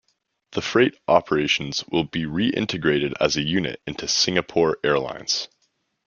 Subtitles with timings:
[0.53, 5.47] The freight operations will be reintegrated as a unit into Singapore Airlines.